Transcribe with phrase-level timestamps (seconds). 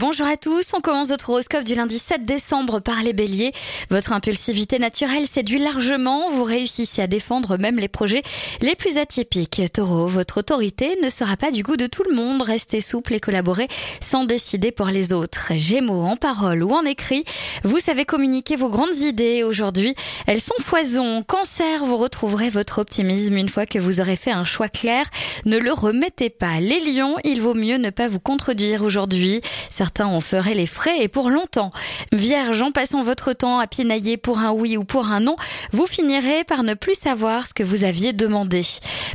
[0.00, 3.52] Bonjour à tous, on commence votre horoscope du lundi 7 décembre par les béliers.
[3.90, 8.22] Votre impulsivité naturelle séduit largement, vous réussissez à défendre même les projets
[8.62, 9.60] les plus atypiques.
[9.70, 13.20] Taureau, votre autorité ne sera pas du goût de tout le monde, restez souple et
[13.20, 13.68] collaborez
[14.00, 15.52] sans décider pour les autres.
[15.56, 17.24] Gémeaux, en parole ou en écrit,
[17.62, 19.94] vous savez communiquer vos grandes idées aujourd'hui,
[20.26, 21.22] elles sont foison.
[21.22, 25.04] Cancer, vous retrouverez votre optimisme une fois que vous aurez fait un choix clair,
[25.44, 26.60] ne le remettez pas.
[26.60, 29.42] Les lions, il vaut mieux ne pas vous contredire aujourd'hui.
[29.82, 31.72] Certains en feraient les frais et pour longtemps.
[32.12, 35.34] Vierge, en passant votre temps à pinailler pour un oui ou pour un non,
[35.72, 38.62] vous finirez par ne plus savoir ce que vous aviez demandé.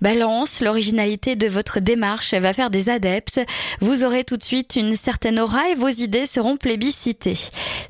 [0.00, 3.42] Balance, l'originalité de votre démarche va faire des adeptes.
[3.82, 7.36] Vous aurez tout de suite une certaine aura et vos idées seront plébiscitées.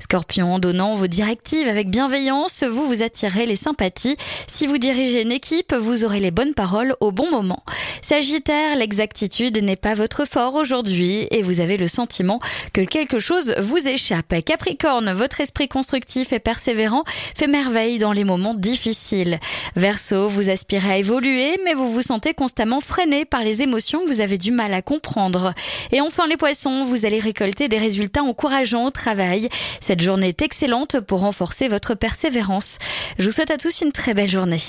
[0.01, 4.17] Scorpion, en donnant vos directives avec bienveillance, vous vous attirez les sympathies.
[4.49, 7.63] Si vous dirigez une équipe, vous aurez les bonnes paroles au bon moment.
[8.01, 12.41] Sagittaire, l'exactitude n'est pas votre fort aujourd'hui et vous avez le sentiment
[12.73, 14.33] que quelque chose vous échappe.
[14.45, 17.03] Capricorne, votre esprit constructif et persévérant
[17.35, 19.39] fait merveille dans les moments difficiles.
[19.75, 24.07] Verseau, vous aspirez à évoluer, mais vous vous sentez constamment freiné par les émotions que
[24.07, 25.53] vous avez du mal à comprendre.
[25.91, 29.49] Et enfin les poissons, vous allez récolter des résultats encourageants au travail.
[29.81, 32.77] Cette journée est excellente pour renforcer votre persévérance.
[33.19, 34.61] Je vous souhaite à tous une très belle journée.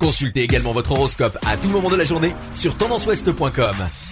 [0.00, 4.11] Consultez également votre horoscope à tout moment de la journée sur tendanceouest.com.